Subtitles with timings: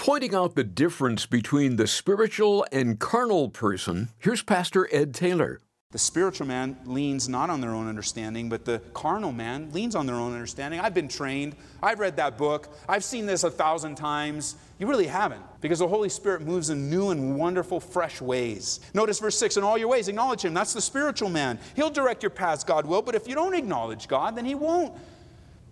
[0.00, 5.60] Pointing out the difference between the spiritual and carnal person, here's Pastor Ed Taylor.
[5.90, 10.06] The spiritual man leans not on their own understanding, but the carnal man leans on
[10.06, 10.80] their own understanding.
[10.80, 11.54] I've been trained.
[11.82, 12.74] I've read that book.
[12.88, 14.54] I've seen this a thousand times.
[14.78, 18.80] You really haven't, because the Holy Spirit moves in new and wonderful, fresh ways.
[18.94, 20.54] Notice verse 6 In all your ways, acknowledge Him.
[20.54, 21.58] That's the spiritual man.
[21.76, 24.94] He'll direct your paths, God will, but if you don't acknowledge God, then He won't.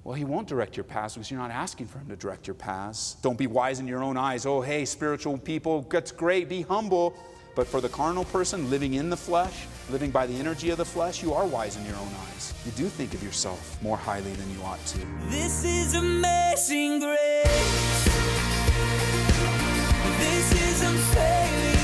[0.08, 2.54] Well, He won't direct your paths because you're not asking for Him to direct your
[2.54, 3.18] paths.
[3.20, 4.46] Don't be wise in your own eyes.
[4.46, 6.48] Oh, hey, spiritual people, that's great.
[6.48, 7.14] Be humble.
[7.54, 10.84] But for the carnal person living in the flesh, living by the energy of the
[10.86, 12.54] flesh, you are wise in your own eyes.
[12.64, 14.98] You do think of yourself more highly than you ought to.
[15.28, 18.04] This is amazing grace.
[20.16, 21.77] This is unfailing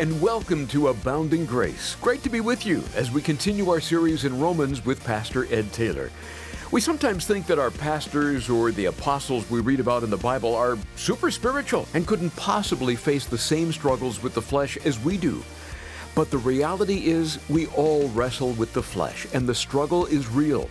[0.00, 1.94] and welcome to Abounding Grace.
[2.00, 5.70] Great to be with you as we continue our series in Romans with Pastor Ed
[5.74, 6.10] Taylor.
[6.70, 10.56] We sometimes think that our pastors or the apostles we read about in the Bible
[10.56, 15.18] are super spiritual and couldn't possibly face the same struggles with the flesh as we
[15.18, 15.44] do.
[16.14, 20.70] But the reality is, we all wrestle with the flesh, and the struggle is real.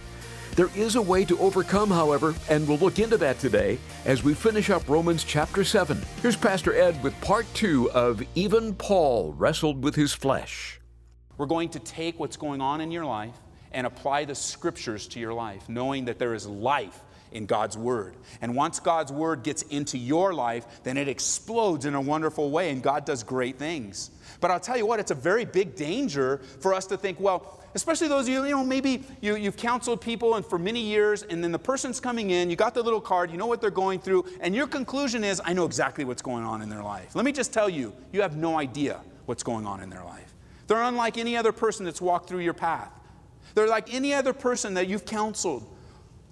[0.55, 4.33] There is a way to overcome, however, and we'll look into that today as we
[4.33, 6.01] finish up Romans chapter 7.
[6.21, 10.79] Here's Pastor Ed with part 2 of Even Paul Wrestled with His Flesh.
[11.37, 13.35] We're going to take what's going on in your life
[13.71, 16.99] and apply the scriptures to your life, knowing that there is life
[17.31, 18.15] in God's Word.
[18.41, 22.71] And once God's Word gets into your life, then it explodes in a wonderful way,
[22.71, 24.11] and God does great things.
[24.39, 27.59] But I'll tell you what, it's a very big danger for us to think, well,
[27.75, 31.23] especially those of you, you know, maybe you, you've counseled people and for many years,
[31.23, 33.69] and then the person's coming in, you got the little card, you know what they're
[33.69, 37.15] going through, and your conclusion is, I know exactly what's going on in their life.
[37.15, 40.33] Let me just tell you, you have no idea what's going on in their life.
[40.67, 42.91] They're unlike any other person that's walked through your path.
[43.55, 45.65] They're like any other person that you've counseled.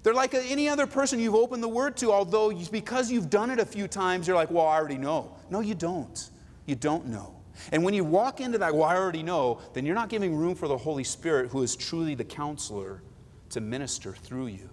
[0.02, 3.58] They're like any other person you've opened the word to, although because you've done it
[3.58, 5.36] a few times, you're like, well, I already know.
[5.50, 6.30] No, you don't.
[6.66, 7.34] You don't know.
[7.72, 10.54] And when you walk into that, well, I already know, then you're not giving room
[10.54, 13.02] for the Holy Spirit, who is truly the counselor,
[13.50, 14.70] to minister through you.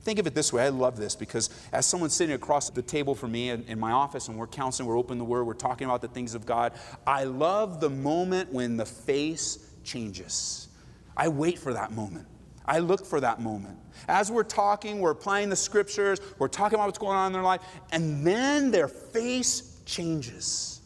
[0.00, 0.64] Think of it this way.
[0.64, 3.92] I love this because as someone sitting across the table from me in, in my
[3.92, 6.72] office and we're counseling, we're opening the word, we're talking about the things of God,
[7.06, 10.68] I love the moment when the face changes.
[11.16, 12.26] I wait for that moment.
[12.64, 13.78] I look for that moment.
[14.08, 17.42] As we're talking, we're applying the scriptures, we're talking about what's going on in their
[17.42, 17.62] life,
[17.92, 20.77] and then their face changes.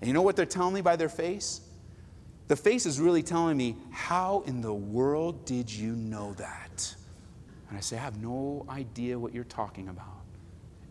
[0.00, 1.60] And you know what they're telling me by their face?
[2.48, 6.94] The face is really telling me, How in the world did you know that?
[7.68, 10.22] And I say, I have no idea what you're talking about,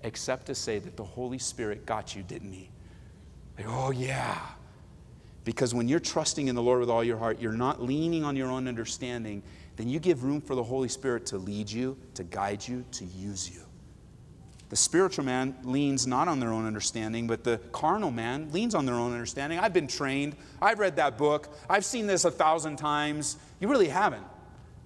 [0.03, 2.69] except to say that the Holy Spirit got you, didn't He?
[3.55, 4.37] They Oh, yeah.
[5.45, 8.35] Because when you're trusting in the Lord with all your heart, you're not leaning on
[8.35, 9.43] your own understanding,
[9.77, 13.05] then you give room for the Holy Spirit to lead you, to guide you, to
[13.05, 13.61] use you.
[14.69, 18.85] The spiritual man leans not on their own understanding, but the carnal man leans on
[18.85, 19.59] their own understanding.
[19.59, 20.35] I've been trained.
[20.61, 21.49] I've read that book.
[21.69, 23.37] I've seen this a thousand times.
[23.59, 24.25] You really haven't,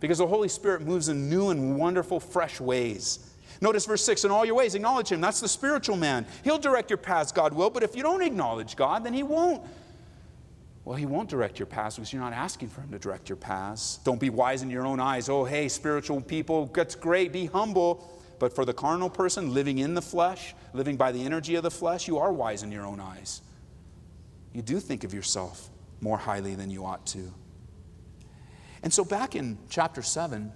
[0.01, 3.29] because the Holy Spirit moves in new and wonderful, fresh ways.
[3.62, 5.22] Notice verse 6 In all your ways, acknowledge Him.
[5.22, 6.25] That's the spiritual man.
[6.44, 9.63] He'll direct your paths, God will, but if you don't acknowledge God, then He won't.
[10.84, 13.35] Well, He won't direct your paths because you're not asking for Him to direct your
[13.38, 14.00] paths.
[14.03, 15.29] Don't be wise in your own eyes.
[15.29, 17.31] Oh, hey, spiritual people, that's great.
[17.31, 18.19] Be humble.
[18.39, 21.72] But for the carnal person living in the flesh, living by the energy of the
[21.72, 23.41] flesh, you are wise in your own eyes.
[24.53, 25.69] You do think of yourself
[26.01, 27.33] more highly than you ought to.
[28.81, 30.51] And so, back in chapter 7,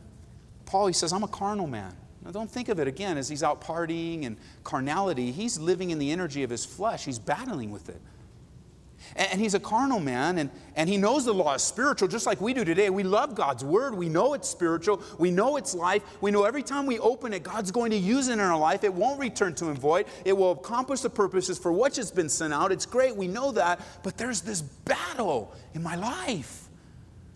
[0.66, 1.96] Paul, he says, I'm a carnal man.
[2.24, 5.34] Now, don't think of it again as he's out partying and carnality.
[5.34, 8.02] He's living in the energy of his flesh, he's battling with it.
[9.16, 12.42] And he's a carnal man, and, and he knows the law is spiritual, just like
[12.42, 12.90] we do today.
[12.90, 13.94] We love God's word.
[13.94, 15.02] We know it's spiritual.
[15.20, 16.02] We know it's life.
[16.22, 18.84] We know every time we open it, God's going to use it in our life.
[18.84, 20.08] It won't return to him void.
[20.26, 22.72] It will accomplish the purposes for which it's been sent out.
[22.72, 23.16] It's great.
[23.16, 23.82] We know that.
[24.02, 26.68] But there's this battle in my life.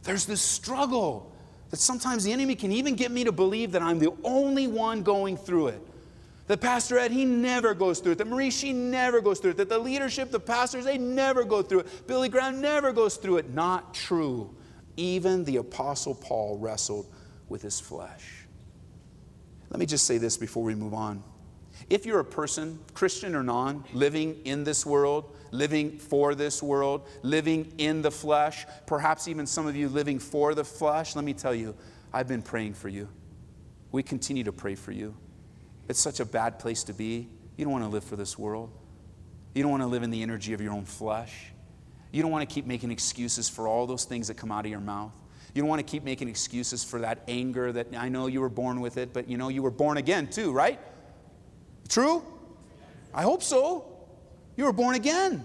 [0.03, 1.31] There's this struggle
[1.69, 5.03] that sometimes the enemy can even get me to believe that I'm the only one
[5.03, 5.81] going through it.
[6.47, 8.17] That Pastor Ed, he never goes through it.
[8.19, 9.57] That Marie, she never goes through it.
[9.57, 12.07] That the leadership, the pastors, they never go through it.
[12.07, 13.53] Billy Graham never goes through it.
[13.53, 14.55] Not true.
[14.95, 17.05] Even the Apostle Paul wrestled
[17.49, 18.45] with his flesh.
[19.69, 21.21] Let me just say this before we move on.
[21.89, 27.07] If you're a person, Christian or non, living in this world, living for this world,
[27.23, 31.33] living in the flesh, perhaps even some of you living for the flesh, let me
[31.33, 31.75] tell you,
[32.13, 33.09] I've been praying for you.
[33.91, 35.15] We continue to pray for you.
[35.87, 37.27] It's such a bad place to be.
[37.55, 38.71] You don't want to live for this world.
[39.55, 41.51] You don't want to live in the energy of your own flesh.
[42.11, 44.71] You don't want to keep making excuses for all those things that come out of
[44.71, 45.15] your mouth.
[45.53, 48.49] You don't want to keep making excuses for that anger that I know you were
[48.49, 50.79] born with it, but you know you were born again too, right?
[51.89, 52.23] True?
[53.13, 53.85] I hope so.
[54.55, 55.43] You were born again.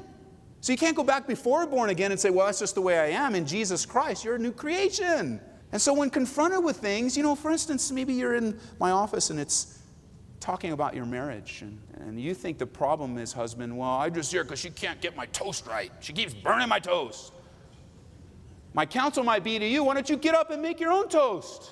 [0.60, 2.98] So you can't go back before born again and say, well, that's just the way
[2.98, 3.34] I am.
[3.34, 5.40] In Jesus Christ, you're a new creation.
[5.72, 9.30] And so when confronted with things, you know, for instance, maybe you're in my office
[9.30, 9.81] and it's
[10.42, 14.32] talking about your marriage, and, and you think the problem is, husband, well, I'm just
[14.32, 15.92] here because she can't get my toast right.
[16.00, 17.32] She keeps burning my toast.
[18.74, 21.08] My counsel might be to you, why don't you get up and make your own
[21.08, 21.70] toast?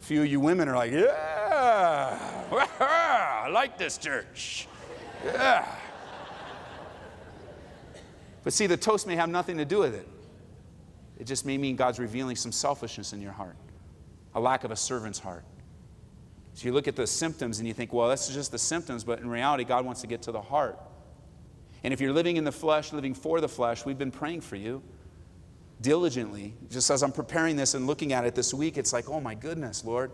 [0.00, 2.18] A few of you women are like, yeah,
[2.80, 4.68] I like this church.
[5.24, 5.66] Yeah.
[8.44, 10.06] But see, the toast may have nothing to do with it.
[11.18, 13.56] It just may mean God's revealing some selfishness in your heart,
[14.36, 15.44] a lack of a servant's heart.
[16.54, 19.20] So you look at the symptoms and you think, well, that's just the symptoms, but
[19.20, 20.78] in reality, God wants to get to the heart.
[21.84, 24.56] And if you're living in the flesh, living for the flesh, we've been praying for
[24.56, 24.82] you
[25.80, 26.54] diligently.
[26.70, 29.34] Just as I'm preparing this and looking at it this week, it's like, oh my
[29.34, 30.12] goodness, Lord,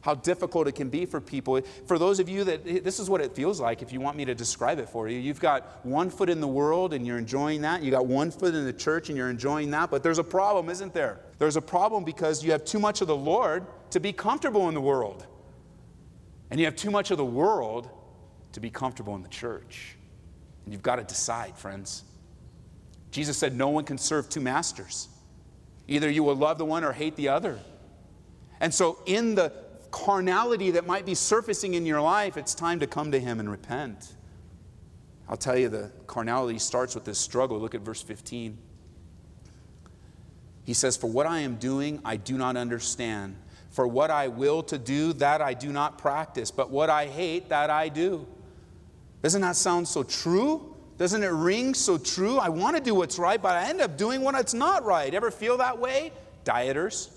[0.00, 1.60] how difficult it can be for people.
[1.86, 4.24] For those of you that this is what it feels like if you want me
[4.26, 5.18] to describe it for you.
[5.18, 7.82] You've got one foot in the world and you're enjoying that.
[7.82, 9.90] You got one foot in the church and you're enjoying that.
[9.90, 11.18] But there's a problem, isn't there?
[11.38, 14.74] There's a problem because you have too much of the Lord to be comfortable in
[14.74, 15.26] the world.
[16.50, 17.88] And you have too much of the world
[18.52, 19.96] to be comfortable in the church.
[20.64, 22.04] And you've got to decide, friends.
[23.10, 25.08] Jesus said, No one can serve two masters.
[25.86, 27.58] Either you will love the one or hate the other.
[28.60, 29.52] And so, in the
[29.90, 33.50] carnality that might be surfacing in your life, it's time to come to Him and
[33.50, 34.14] repent.
[35.28, 37.58] I'll tell you, the carnality starts with this struggle.
[37.58, 38.58] Look at verse 15.
[40.64, 43.36] He says, For what I am doing, I do not understand.
[43.78, 47.50] For what I will to do, that I do not practice, but what I hate,
[47.50, 48.26] that I do.
[49.22, 50.74] Doesn't that sound so true?
[50.96, 52.38] Doesn't it ring so true?
[52.38, 55.14] I want to do what's right, but I end up doing what's not right.
[55.14, 56.10] Ever feel that way?
[56.44, 57.10] Dieters.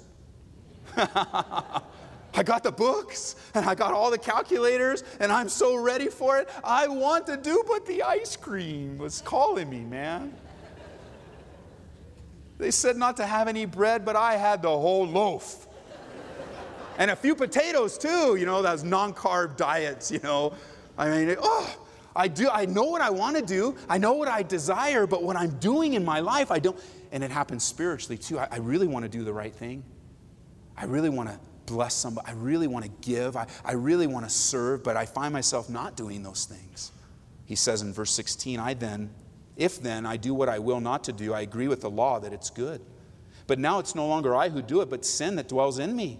[0.95, 6.37] I got the books and I got all the calculators and I'm so ready for
[6.37, 6.47] it.
[6.63, 10.31] I want to do, but the ice cream was calling me, man.
[12.59, 15.67] They said not to have any bread, but I had the whole loaf
[17.01, 20.53] and a few potatoes too, you know, those non carb diets, you know.
[20.99, 24.27] I mean, oh, I do, I know what I want to do, I know what
[24.27, 26.79] I desire, but what I'm doing in my life, I don't.
[27.11, 28.37] And it happens spiritually too.
[28.37, 29.83] I, I really want to do the right thing.
[30.77, 32.27] I really want to bless somebody.
[32.27, 33.35] I really want to give.
[33.35, 36.91] I, I really want to serve, but I find myself not doing those things.
[37.45, 39.09] He says in verse 16, I then,
[39.57, 42.19] if then I do what I will not to do, I agree with the law
[42.19, 42.79] that it's good.
[43.47, 46.19] But now it's no longer I who do it, but sin that dwells in me.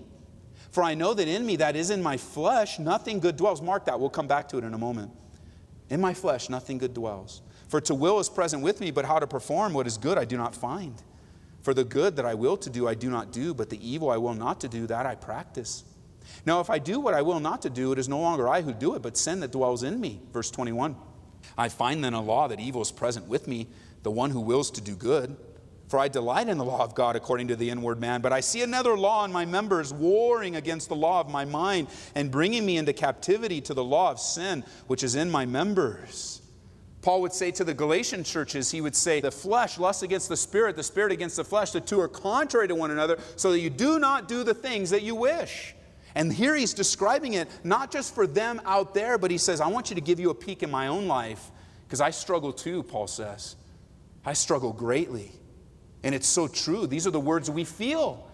[0.71, 3.62] For I know that in me, that is in my flesh, nothing good dwells.
[3.62, 5.12] Mark that, we'll come back to it in a moment.
[5.89, 7.41] In my flesh, nothing good dwells.
[7.68, 10.25] For to will is present with me, but how to perform what is good I
[10.25, 10.95] do not find.
[11.62, 14.09] For the good that I will to do, I do not do, but the evil
[14.09, 15.83] I will not to do, that I practice.
[16.45, 18.62] Now, if I do what I will not to do, it is no longer I
[18.62, 20.21] who do it, but sin that dwells in me.
[20.31, 20.95] Verse 21.
[21.57, 23.68] I find then a law that evil is present with me,
[24.04, 25.35] the one who wills to do good.
[25.92, 28.21] For I delight in the law of God according to the inward man.
[28.21, 31.90] But I see another law in my members, warring against the law of my mind,
[32.16, 36.42] and bringing me into captivity to the law of sin, which is in my members.
[37.02, 40.38] Paul would say to the Galatian churches, he would say, The flesh lusts against the
[40.38, 41.71] spirit, the spirit against the flesh.
[41.71, 44.92] The two are contrary to one another, so that you do not do the things
[44.92, 45.76] that you wish.
[46.16, 49.68] And here he's describing it not just for them out there, but he says, I
[49.68, 51.52] want you to give you a peek in my own life,
[51.86, 53.57] because I struggle too, Paul says.
[54.26, 55.33] I struggle greatly.
[56.04, 56.88] And it's so true.
[56.88, 58.28] These are the words we feel.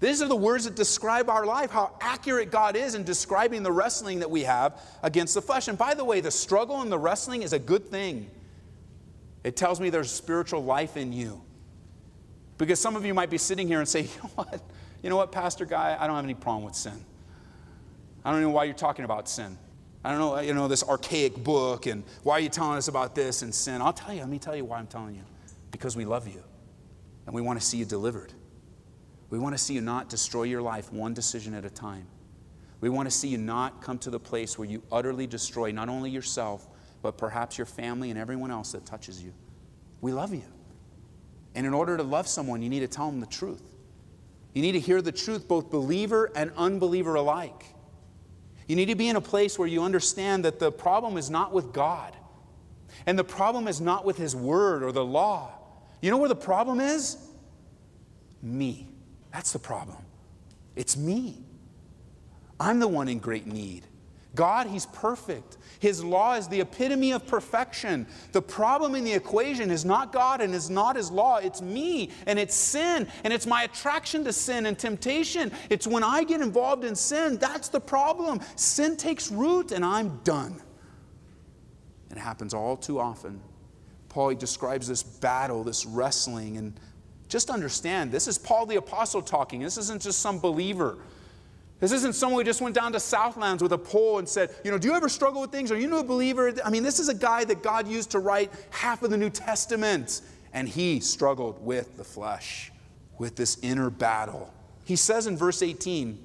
[0.00, 3.72] These are the words that describe our life, how accurate God is in describing the
[3.72, 5.66] wrestling that we have against the flesh.
[5.66, 8.30] And by the way, the struggle and the wrestling is a good thing.
[9.42, 11.42] It tells me there's spiritual life in you.
[12.58, 14.60] Because some of you might be sitting here and say, you know what?
[15.02, 15.96] You know what, Pastor Guy?
[15.98, 17.04] I don't have any problem with sin.
[18.24, 19.56] I don't know why you're talking about sin.
[20.04, 23.16] I don't know, you know, this archaic book and why are you telling us about
[23.16, 23.82] this and sin?
[23.82, 25.22] I'll tell you, let me tell you why I'm telling you.
[25.70, 26.42] Because we love you
[27.28, 28.32] and we want to see you delivered.
[29.28, 32.06] We want to see you not destroy your life one decision at a time.
[32.80, 35.90] We want to see you not come to the place where you utterly destroy not
[35.90, 36.66] only yourself,
[37.02, 39.34] but perhaps your family and everyone else that touches you.
[40.00, 40.44] We love you.
[41.54, 43.74] And in order to love someone, you need to tell them the truth.
[44.54, 47.74] You need to hear the truth, both believer and unbeliever alike.
[48.68, 51.52] You need to be in a place where you understand that the problem is not
[51.52, 52.16] with God.
[53.04, 55.57] And the problem is not with His Word or the law.
[56.00, 57.16] You know where the problem is?
[58.42, 58.88] Me.
[59.32, 59.98] That's the problem.
[60.76, 61.42] It's me.
[62.60, 63.84] I'm the one in great need.
[64.34, 65.56] God, He's perfect.
[65.80, 68.06] His law is the epitome of perfection.
[68.32, 71.38] The problem in the equation is not God and is not His law.
[71.38, 75.50] It's me and it's sin and it's my attraction to sin and temptation.
[75.70, 78.40] It's when I get involved in sin, that's the problem.
[78.54, 80.60] Sin takes root and I'm done.
[82.10, 83.40] It happens all too often.
[84.08, 86.78] Paul he describes this battle, this wrestling, and
[87.28, 89.60] just understand this is Paul the Apostle talking.
[89.60, 90.98] This isn't just some believer.
[91.80, 94.70] This isn't someone who just went down to Southlands with a pole and said, You
[94.70, 95.70] know, do you ever struggle with things?
[95.70, 96.52] Are you a believer?
[96.64, 99.30] I mean, this is a guy that God used to write half of the New
[99.30, 100.22] Testament,
[100.52, 102.72] and he struggled with the flesh,
[103.18, 104.52] with this inner battle.
[104.84, 106.18] He says in verse 18,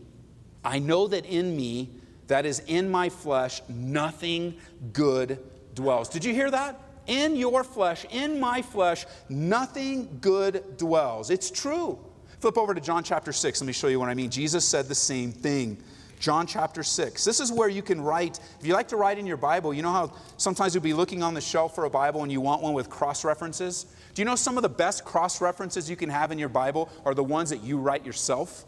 [0.65, 1.89] I know that in me,
[2.27, 4.55] that is in my flesh, nothing
[4.91, 5.37] good
[5.75, 6.09] dwells.
[6.09, 6.79] Did you hear that?
[7.07, 11.29] In your flesh, in my flesh, nothing good dwells.
[11.29, 11.99] It's true.
[12.39, 13.61] Flip over to John chapter 6.
[13.61, 14.29] Let me show you what I mean.
[14.29, 15.77] Jesus said the same thing.
[16.19, 17.25] John chapter 6.
[17.25, 18.39] This is where you can write.
[18.59, 21.21] If you like to write in your Bible, you know how sometimes you'll be looking
[21.21, 23.85] on the shelf for a Bible and you want one with cross references?
[24.13, 26.89] Do you know some of the best cross references you can have in your Bible
[27.03, 28.63] are the ones that you write yourself?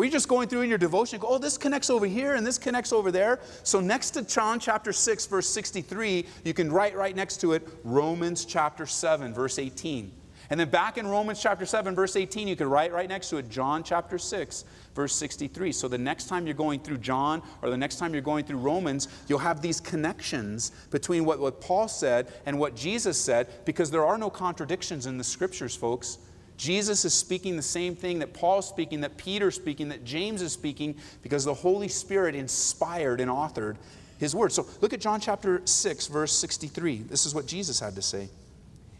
[0.00, 2.46] Where you're just going through in your devotion, go, oh, this connects over here and
[2.46, 3.38] this connects over there.
[3.64, 7.68] So next to John chapter 6, verse 63, you can write right next to it
[7.84, 10.10] Romans chapter 7, verse 18.
[10.48, 13.36] And then back in Romans chapter 7, verse 18, you can write right next to
[13.36, 14.64] it John chapter 6,
[14.94, 15.70] verse 63.
[15.70, 18.56] So the next time you're going through John or the next time you're going through
[18.56, 23.90] Romans, you'll have these connections between what, what Paul said and what Jesus said because
[23.90, 26.16] there are no contradictions in the scriptures, folks.
[26.60, 30.52] Jesus is speaking the same thing that Paul's speaking, that Peter's speaking, that James is
[30.52, 33.76] speaking, because the Holy Spirit inspired and authored
[34.18, 34.52] his word.
[34.52, 36.98] So look at John chapter 6, verse 63.
[36.98, 38.28] This is what Jesus had to say.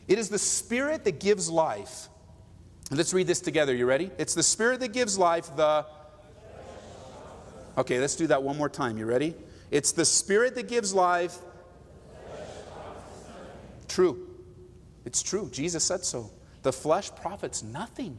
[0.09, 2.09] It is the Spirit that gives life.
[2.91, 3.75] Let's read this together.
[3.75, 4.11] You ready?
[4.17, 5.85] It's the Spirit that gives life, the.
[7.77, 8.97] Okay, let's do that one more time.
[8.97, 9.35] You ready?
[9.71, 11.37] It's the Spirit that gives life.
[13.87, 14.27] True.
[15.05, 15.51] It's true.
[15.53, 16.31] Jesus said so.
[16.63, 18.17] The flesh profits nothing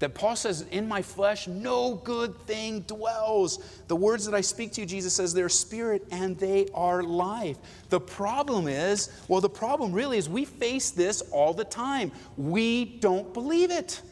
[0.00, 3.80] that Paul says, In my flesh, no good thing dwells.
[3.88, 7.56] The words that I speak to you, Jesus says, they're spirit and they are life.
[7.88, 12.12] The problem is, well, the problem really is we face this all the time.
[12.36, 14.02] We don't believe it.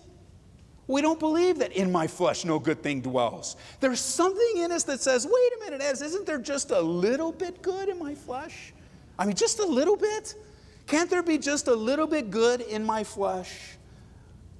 [0.86, 3.56] We don't believe that in my flesh no good thing dwells.
[3.80, 7.62] There's something in us that says, wait a minute, isn't there just a little bit
[7.62, 8.72] good in my flesh?
[9.18, 10.34] I mean, just a little bit?
[10.86, 13.76] Can't there be just a little bit good in my flesh?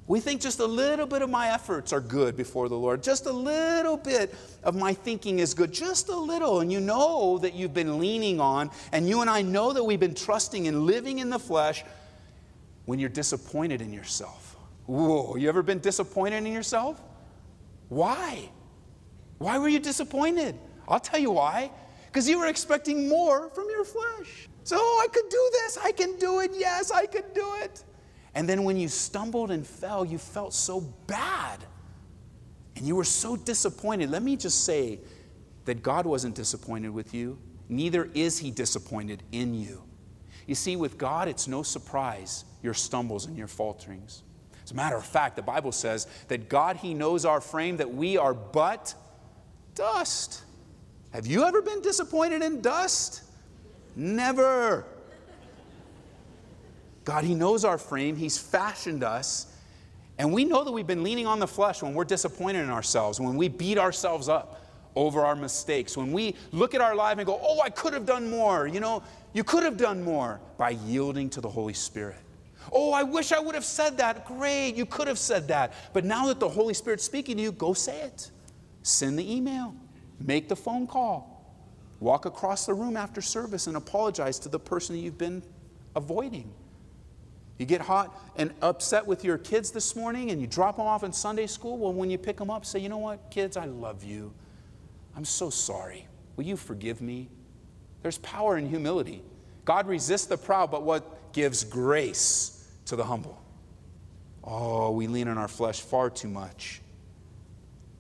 [0.07, 3.03] We think just a little bit of my efforts are good before the Lord.
[3.03, 5.73] Just a little bit of my thinking is good.
[5.73, 6.61] Just a little.
[6.61, 10.01] And you know that you've been leaning on, and you and I know that we've
[10.01, 11.85] been trusting and living in the flesh
[12.85, 14.57] when you're disappointed in yourself.
[14.87, 17.01] Whoa, you ever been disappointed in yourself?
[17.89, 18.49] Why?
[19.39, 20.57] Why were you disappointed?
[20.89, 21.71] I'll tell you why.
[22.07, 24.49] Because you were expecting more from your flesh.
[24.65, 25.79] So, oh, I could do this.
[25.83, 26.53] I can do it.
[26.55, 27.85] Yes, I can do it.
[28.35, 31.59] And then when you stumbled and fell, you felt so bad.
[32.77, 34.11] And you were so disappointed.
[34.11, 35.01] Let me just say
[35.65, 37.39] that God wasn't disappointed with you,
[37.69, 39.83] neither is He disappointed in you.
[40.47, 44.23] You see, with God, it's no surprise your stumbles and your falterings.
[44.65, 47.93] As a matter of fact, the Bible says that God, He knows our frame, that
[47.93, 48.95] we are but
[49.75, 50.43] dust.
[51.13, 53.23] Have you ever been disappointed in dust?
[53.97, 54.87] Never.
[57.05, 59.47] God, He knows our frame, He's fashioned us.
[60.19, 63.19] And we know that we've been leaning on the flesh when we're disappointed in ourselves,
[63.19, 64.61] when we beat ourselves up
[64.95, 68.05] over our mistakes, when we look at our life and go, oh, I could have
[68.05, 68.67] done more.
[68.67, 72.19] You know, you could have done more by yielding to the Holy Spirit.
[72.71, 74.27] Oh, I wish I would have said that.
[74.27, 75.73] Great, you could have said that.
[75.93, 78.31] But now that the Holy Spirit's speaking to you, go say it.
[78.83, 79.75] Send the email,
[80.21, 81.32] make the phone call,
[82.03, 85.43] walk across the room after service and apologize to the person you've been
[85.95, 86.53] avoiding.
[87.59, 91.05] You get hot and upset with your kids this morning and you drop them off
[91.05, 91.79] in Sunday school.
[91.79, 94.33] Well, when you pick them up, say, you know what, kids, I love you.
[95.17, 96.09] I'm so sorry.
[96.37, 97.29] Will you forgive me?
[98.03, 99.23] There's power in humility.
[99.65, 103.41] God resists the proud, but what gives grace to the humble?
[104.43, 106.81] Oh, we lean on our flesh far too much.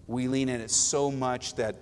[0.09, 1.77] We lean in it so much that,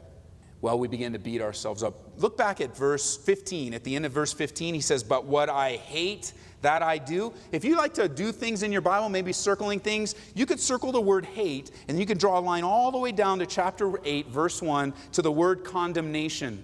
[0.62, 1.94] well, we begin to beat ourselves up.
[2.18, 3.72] look back at verse 15.
[3.72, 7.32] At the end of verse 15, he says, But what I hate, that I do.
[7.52, 10.92] If you like to do things in your Bible, maybe circling things, you could circle
[10.92, 13.98] the word hate, and you can draw a line all the way down to chapter
[14.04, 16.62] 8, verse 1, to the word condemnation.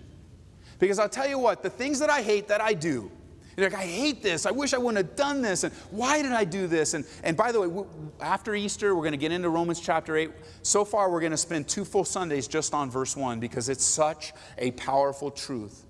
[0.78, 3.10] Because I'll tell you what, the things that I hate that I do,
[3.56, 4.44] you're like, I hate this.
[4.44, 5.64] I wish I wouldn't have done this.
[5.64, 6.92] And why did I do this?
[6.92, 7.84] And, and by the way,
[8.20, 10.30] after Easter, we're going to get into Romans chapter 8.
[10.62, 13.84] So far, we're going to spend two full Sundays just on verse 1 because it's
[13.84, 15.85] such a powerful truth.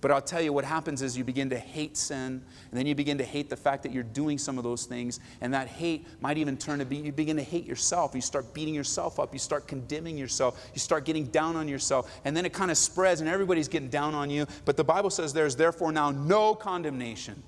[0.00, 2.94] But I'll tell you what happens is you begin to hate sin, and then you
[2.94, 5.20] begin to hate the fact that you're doing some of those things.
[5.40, 8.14] And that hate might even turn to be you begin to hate yourself.
[8.14, 9.32] You start beating yourself up.
[9.32, 10.70] You start condemning yourself.
[10.74, 12.20] You start getting down on yourself.
[12.24, 14.46] And then it kind of spreads, and everybody's getting down on you.
[14.64, 17.42] But the Bible says there's therefore now no condemnation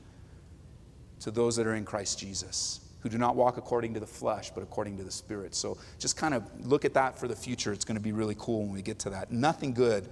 [1.20, 4.50] to those that are in Christ Jesus who do not walk according to the flesh,
[4.50, 5.54] but according to the Spirit.
[5.54, 7.72] So just kind of look at that for the future.
[7.72, 9.30] It's going to be really cool when we get to that.
[9.30, 10.08] Nothing good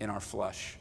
[0.00, 0.76] in our flesh.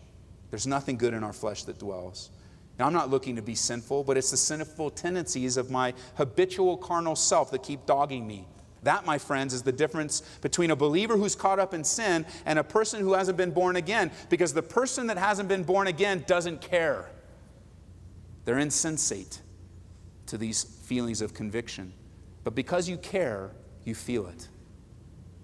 [0.50, 2.30] There's nothing good in our flesh that dwells.
[2.78, 6.78] Now, I'm not looking to be sinful, but it's the sinful tendencies of my habitual
[6.78, 8.48] carnal self that keep dogging me.
[8.84, 12.58] That, my friends, is the difference between a believer who's caught up in sin and
[12.58, 16.24] a person who hasn't been born again, because the person that hasn't been born again
[16.26, 17.10] doesn't care.
[18.46, 19.42] They're insensate
[20.28, 21.94] to these feelings of conviction.
[22.46, 23.52] But because you care,
[23.84, 24.48] you feel it.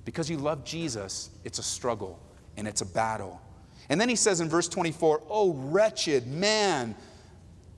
[0.05, 2.19] Because you love Jesus, it's a struggle
[2.55, 3.41] and it's a battle.
[3.89, 6.95] And then he says in verse 24, Oh, wretched man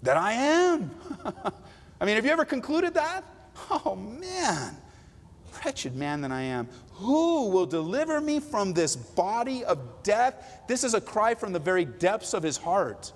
[0.04, 0.92] that I am.
[2.02, 3.24] I mean, have you ever concluded that?
[3.70, 4.78] Oh, man,
[5.66, 6.68] wretched man that I am.
[6.94, 10.62] Who will deliver me from this body of death?
[10.68, 13.12] This is a cry from the very depths of his heart.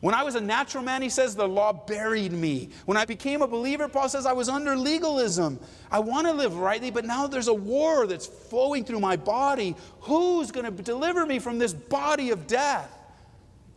[0.00, 2.70] When I was a natural man, he says, the law buried me.
[2.86, 5.60] When I became a believer, Paul says, I was under legalism.
[5.90, 9.76] I want to live rightly, but now there's a war that's flowing through my body.
[10.00, 12.90] Who's going to deliver me from this body of death?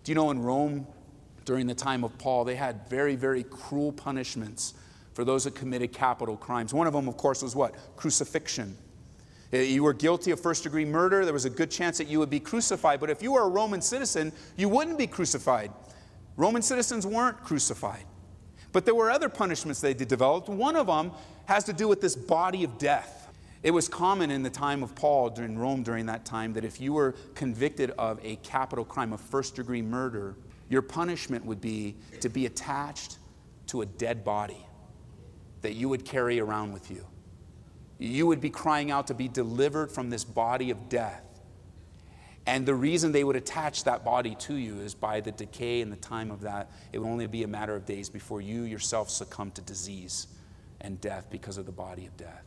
[0.06, 0.88] Do you know in Rome,
[1.44, 4.76] during the time of Paul, they had very, very cruel punishments
[5.14, 6.74] for those that committed capital crimes.
[6.74, 7.76] One of them, of course, was what?
[7.98, 8.78] Crucifixion.
[9.54, 12.18] Uh, you were guilty of first degree murder, there was a good chance that you
[12.18, 13.00] would be crucified.
[13.00, 15.72] But if you were a Roman citizen, you wouldn't be crucified.
[16.36, 18.06] Roman citizens weren't crucified.
[18.72, 20.50] But there were other punishments they developed.
[20.50, 21.12] One of them
[21.46, 23.30] has to do with this body of death.
[23.62, 26.82] It was common in the time of Paul in Rome during that time that if
[26.82, 30.36] you were convicted of a capital crime of first degree murder,
[30.70, 33.20] your punishment would be to be attached
[33.68, 34.66] to a dead body
[35.62, 37.06] that you would carry around with you.
[38.00, 41.24] You would be crying out to be delivered from this body of death.
[42.46, 45.92] And the reason they would attach that body to you is by the decay and
[45.92, 49.10] the time of that, it would only be a matter of days before you yourself
[49.10, 50.28] succumb to disease
[50.82, 52.44] and death because of the body of death.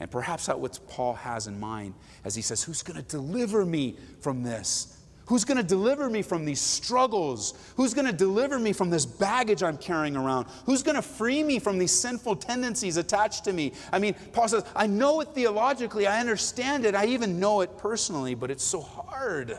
[0.00, 3.64] And perhaps that's what Paul has in mind as he says, Who's going to deliver
[3.64, 4.98] me from this?
[5.32, 7.54] Who's going to deliver me from these struggles?
[7.76, 10.46] Who's going to deliver me from this baggage I'm carrying around?
[10.66, 13.72] Who's going to free me from these sinful tendencies attached to me?
[13.90, 17.78] I mean, Paul says, I know it theologically, I understand it, I even know it
[17.78, 19.58] personally, but it's so hard.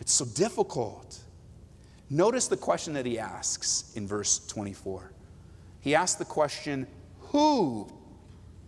[0.00, 1.18] It's so difficult.
[2.08, 5.12] Notice the question that he asks in verse 24.
[5.82, 6.86] He asks the question,
[7.24, 7.92] Who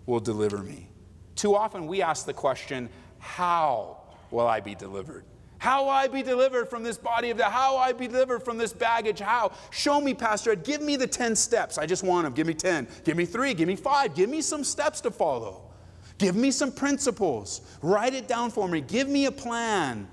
[0.05, 0.90] will deliver me?
[1.35, 5.24] Too often we ask the question, How will I be delivered?
[5.59, 7.53] How I be delivered from this body of death?
[7.53, 9.18] How I be delivered from this baggage?
[9.18, 9.53] How?
[9.71, 10.64] Show me, Pastor Ed.
[10.64, 11.79] Give me the 10 steps.
[11.79, 12.33] I just want them.
[12.33, 12.87] Give me 10.
[13.05, 13.55] Give me three.
[13.55, 14.14] Give me five.
[14.14, 15.62] Give me some steps to follow.
[16.18, 17.61] Give me some principles.
[17.83, 18.81] Write it down for me.
[18.81, 20.09] Give me a plan.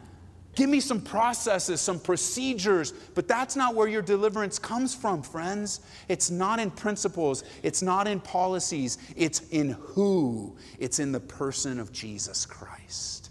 [0.55, 2.93] Give me some processes, some procedures.
[3.13, 5.81] But that's not where your deliverance comes from, friends.
[6.07, 10.55] It's not in principles, it's not in policies, it's in who.
[10.79, 13.24] It's in the person of Jesus Christ.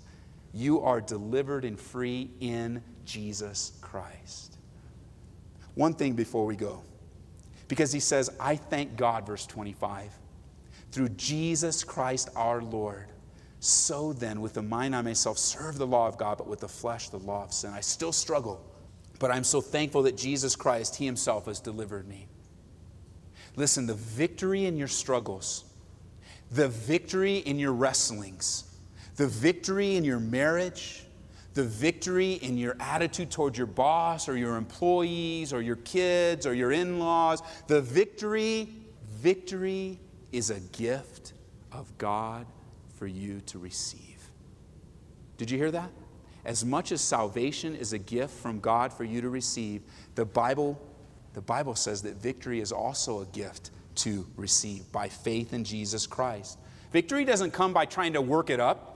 [0.55, 4.57] You are delivered and free in Jesus Christ.
[5.75, 6.83] One thing before we go,
[7.67, 10.13] because he says, I thank God, verse 25,
[10.93, 13.11] through Jesus Christ our Lord.
[13.59, 16.69] So then, with the mind I myself serve the law of God, but with the
[16.69, 17.73] flesh, the law of sin.
[17.73, 18.65] I still struggle,
[19.19, 22.29] but I'm so thankful that Jesus Christ, He Himself, has delivered me.
[23.57, 25.65] Listen, the victory in your struggles,
[26.51, 28.65] the victory in your wrestlings,
[29.17, 31.05] the victory in your marriage,
[31.55, 36.55] the victory in your attitude toward your boss or your employees or your kids or
[36.55, 38.69] your in laws, the victory,
[39.19, 39.99] victory
[40.33, 41.33] is a gift
[41.71, 42.47] of God
[42.97, 44.01] for you to receive.
[45.37, 45.91] Did you hear that?
[46.45, 49.83] As much as salvation is a gift from God for you to receive,
[50.15, 50.81] the Bible,
[51.33, 56.07] the Bible says that victory is also a gift to receive by faith in Jesus
[56.07, 56.59] Christ.
[56.93, 58.94] Victory doesn't come by trying to work it up.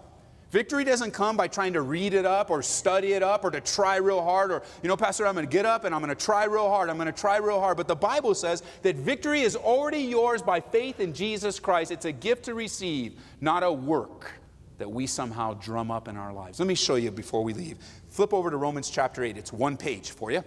[0.51, 3.61] Victory doesn't come by trying to read it up or study it up or to
[3.61, 6.15] try real hard or, you know, Pastor, I'm going to get up and I'm going
[6.15, 6.89] to try real hard.
[6.89, 7.77] I'm going to try real hard.
[7.77, 11.91] But the Bible says that victory is already yours by faith in Jesus Christ.
[11.91, 14.33] It's a gift to receive, not a work
[14.79, 16.59] that we somehow drum up in our lives.
[16.59, 17.77] Let me show you before we leave.
[18.09, 19.37] Flip over to Romans chapter 8.
[19.37, 20.43] It's one page for you.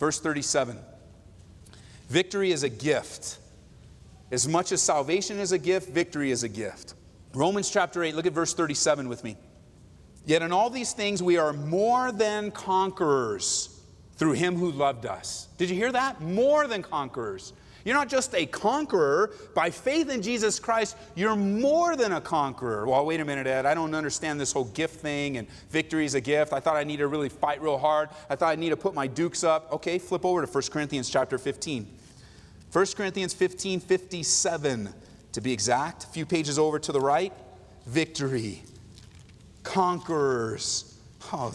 [0.00, 0.76] Verse 37.
[2.08, 3.38] Victory is a gift.
[4.32, 6.94] As much as salvation is a gift, victory is a gift.
[7.34, 9.36] Romans chapter 8, look at verse 37 with me.
[10.24, 13.80] Yet in all these things we are more than conquerors
[14.16, 15.48] through him who loved us.
[15.58, 16.20] Did you hear that?
[16.20, 17.52] More than conquerors.
[17.84, 19.34] You're not just a conqueror.
[19.54, 22.86] By faith in Jesus Christ, you're more than a conqueror.
[22.86, 23.66] Well, wait a minute, Ed.
[23.66, 26.52] I don't understand this whole gift thing and victory is a gift.
[26.52, 28.08] I thought I need to really fight real hard.
[28.30, 29.70] I thought I need to put my dukes up.
[29.72, 31.86] Okay, flip over to 1 Corinthians chapter 15.
[32.72, 34.94] 1 Corinthians 15 57,
[35.34, 37.32] to be exact, a few pages over to the right.
[37.86, 38.62] Victory,
[39.64, 40.98] conquerors.
[41.32, 41.54] Oh,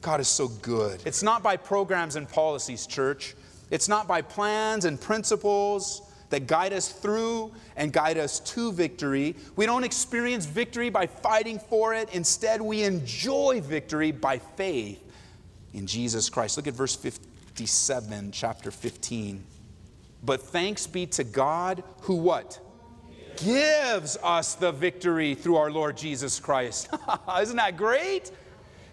[0.00, 1.02] God is so good.
[1.04, 3.34] It's not by programs and policies, church.
[3.70, 9.36] It's not by plans and principles that guide us through and guide us to victory.
[9.56, 12.08] We don't experience victory by fighting for it.
[12.14, 15.02] Instead, we enjoy victory by faith
[15.74, 16.56] in Jesus Christ.
[16.56, 19.44] Look at verse 57, chapter 15.
[20.22, 22.58] But thanks be to God who what?
[23.44, 26.88] Gives us the victory through our Lord Jesus Christ.
[27.40, 28.32] Isn't that great?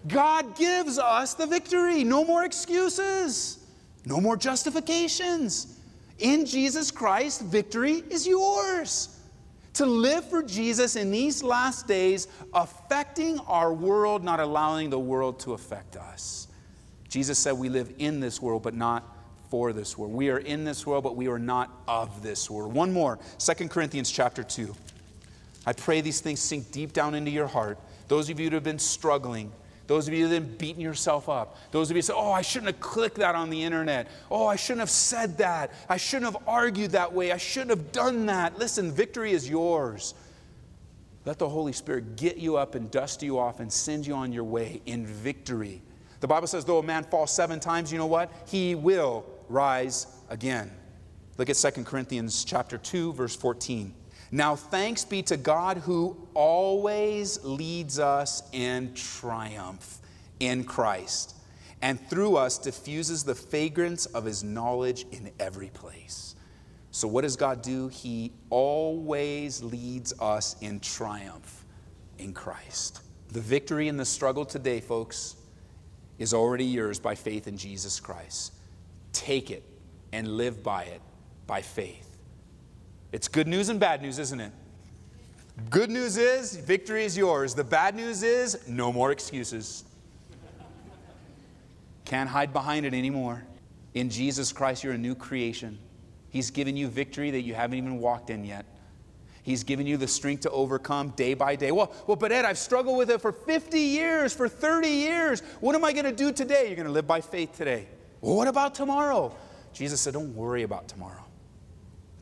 [0.07, 2.03] God gives us the victory.
[2.03, 3.59] No more excuses.
[4.05, 5.79] No more justifications.
[6.19, 9.19] In Jesus Christ, victory is yours.
[9.73, 15.39] To live for Jesus in these last days, affecting our world, not allowing the world
[15.41, 16.47] to affect us.
[17.09, 19.14] Jesus said we live in this world, but not
[19.55, 20.11] for this world.
[20.11, 22.73] We are in this world, but we are not of this world.
[22.73, 24.75] One more, 2 Corinthians chapter 2.
[25.65, 27.79] I pray these things sink deep down into your heart.
[28.09, 29.53] Those of you who have been struggling,
[29.87, 31.55] those of you that have been beating yourself up.
[31.71, 34.09] Those of you say, oh, I shouldn't have clicked that on the internet.
[34.29, 35.71] Oh, I shouldn't have said that.
[35.87, 37.31] I shouldn't have argued that way.
[37.31, 38.59] I shouldn't have done that.
[38.59, 40.15] Listen, victory is yours.
[41.23, 44.33] Let the Holy Spirit get you up and dust you off and send you on
[44.33, 45.81] your way in victory.
[46.19, 48.31] The Bible says, though a man falls seven times, you know what?
[48.47, 50.71] He will rise again.
[51.37, 53.93] Look at 2 Corinthians chapter 2, verse 14.
[54.31, 59.99] Now, thanks be to God who always leads us in triumph
[60.39, 61.35] in Christ,
[61.81, 66.35] and through us diffuses the fragrance of his knowledge in every place.
[66.91, 67.89] So, what does God do?
[67.89, 71.65] He always leads us in triumph
[72.17, 73.01] in Christ.
[73.29, 75.35] The victory in the struggle today, folks,
[76.17, 78.53] is already yours by faith in Jesus Christ.
[79.15, 79.63] Take it
[80.11, 81.01] and live by it
[81.47, 82.17] by faith.
[83.13, 84.51] It's good news and bad news, isn't it?
[85.69, 87.55] Good news is victory is yours.
[87.55, 89.85] The bad news is no more excuses.
[92.03, 93.41] Can't hide behind it anymore.
[93.93, 95.79] In Jesus Christ, you're a new creation.
[96.29, 98.65] He's given you victory that you haven't even walked in yet.
[99.43, 101.71] He's given you the strength to overcome day by day.
[101.71, 105.39] Well, well, but Ed, I've struggled with it for 50 years, for 30 years.
[105.61, 106.65] What am I going to do today?
[106.65, 107.87] You're going to live by faith today.
[108.25, 109.35] Well, what about tomorrow?
[109.71, 111.23] Jesus said, Don't worry about tomorrow.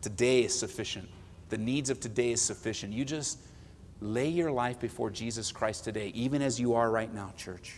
[0.01, 1.07] Today is sufficient.
[1.47, 2.91] The needs of today is sufficient.
[2.91, 3.39] You just
[4.01, 7.75] lay your life before Jesus Christ today, even as you are right now, church,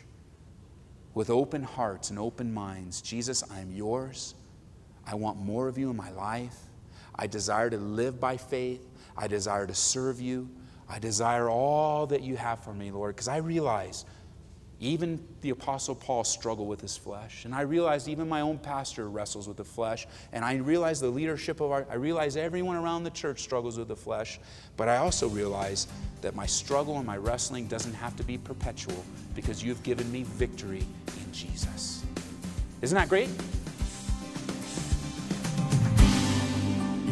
[1.13, 2.99] with open hearts and open minds.
[2.99, 4.33] Jesus, I am yours.
[5.05, 6.57] I want more of you in my life.
[7.15, 8.89] I desire to live by faith.
[9.15, 10.49] I desire to serve you.
[10.89, 14.03] I desire all that you have for me, Lord, because I realize
[14.79, 17.45] even the Apostle Paul struggled with his flesh.
[17.45, 20.05] And I realized even my own pastor wrestles with the flesh.
[20.33, 23.88] And I realize the leadership of our, I realize everyone around the church struggles with
[23.88, 24.39] the flesh.
[24.75, 25.88] But I also realize
[26.21, 30.23] that my struggle and my wrestling doesn't have to be perpetual because you've given me
[30.23, 32.03] victory in Jesus.
[32.81, 33.29] Isn't that great?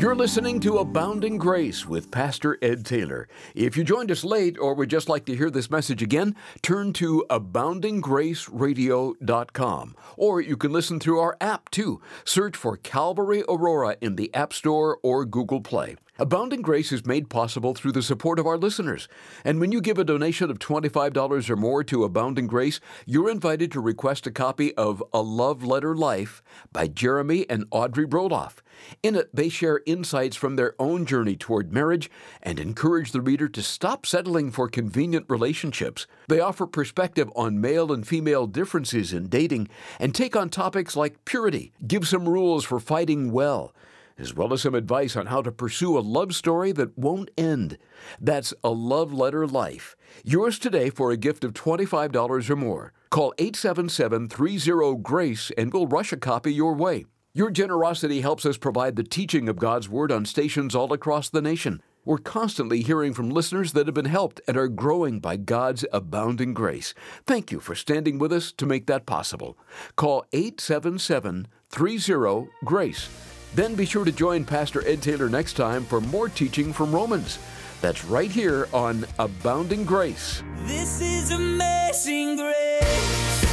[0.03, 3.29] You're listening to Abounding Grace with Pastor Ed Taylor.
[3.55, 6.91] If you joined us late or would just like to hear this message again, turn
[6.95, 9.95] to aboundinggraceradio.com.
[10.17, 12.01] Or you can listen through our app too.
[12.25, 15.95] Search for Calvary Aurora in the App Store or Google Play.
[16.19, 19.07] Abounding Grace is made possible through the support of our listeners.
[19.43, 23.71] And when you give a donation of $25 or more to Abounding Grace, you're invited
[23.71, 28.57] to request a copy of A Love Letter Life by Jeremy and Audrey Roloff.
[29.01, 32.09] In it, they share insights from their own journey toward marriage
[32.41, 36.07] and encourage the reader to stop settling for convenient relationships.
[36.27, 39.69] They offer perspective on male and female differences in dating
[39.99, 43.73] and take on topics like purity, give some rules for fighting well
[44.17, 47.77] as well as some advice on how to pursue a love story that won't end.
[48.19, 49.95] That's a love letter life.
[50.23, 52.93] Yours today for a gift of $25 or more.
[53.09, 57.05] Call 877 30 GRACE and we'll rush a copy your way.
[57.35, 61.41] Your generosity helps us provide the teaching of God's Word on stations all across the
[61.41, 61.81] nation.
[62.05, 66.53] We're constantly hearing from listeners that have been helped and are growing by God's abounding
[66.53, 66.93] grace.
[67.25, 69.57] Thank you for standing with us to make that possible.
[69.95, 73.09] Call 877 30 GRACE.
[73.55, 77.39] Then be sure to join Pastor Ed Taylor next time for more teaching from Romans.
[77.81, 80.43] That's right here on Abounding Grace.
[80.67, 83.52] This is amazing grace.